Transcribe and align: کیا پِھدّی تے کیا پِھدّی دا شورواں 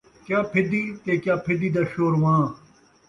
کیا 0.25 0.39
پِھدّی 0.51 0.81
تے 1.03 1.13
کیا 1.23 1.35
پِھدّی 1.45 1.69
دا 1.75 1.83
شورواں 1.91 2.41